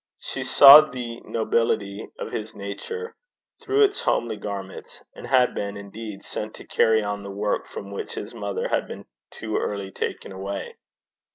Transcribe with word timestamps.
She 0.17 0.41
saw 0.41 0.81
the 0.81 1.19
nobility 1.25 2.07
of 2.17 2.31
his 2.31 2.55
nature 2.55 3.15
through 3.61 3.83
its 3.83 4.01
homely 4.01 4.35
garments, 4.35 5.03
and 5.15 5.27
had 5.27 5.53
been, 5.53 5.77
indeed, 5.77 6.23
sent 6.23 6.55
to 6.55 6.65
carry 6.65 7.03
on 7.03 7.21
the 7.21 7.29
work 7.29 7.67
from 7.67 7.91
which 7.91 8.15
his 8.15 8.33
mother 8.33 8.69
had 8.69 8.87
been 8.87 9.05
too 9.29 9.57
early 9.57 9.91
taken 9.91 10.31
away. 10.31 10.75